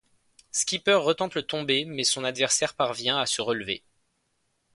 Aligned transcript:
Skipper 0.49 0.95
retente 0.95 1.35
le 1.35 1.43
tombé 1.45 1.85
mais 1.85 2.03
son 2.03 2.23
adversaire 2.23 2.73
parvient 2.73 3.19
à 3.19 3.27
se 3.27 3.39
relever. 3.39 3.83